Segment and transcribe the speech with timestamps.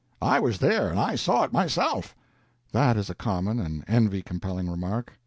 [0.19, 2.15] "I was there, and I saw it myself."
[2.71, 5.13] That is a common and envy compelling remark.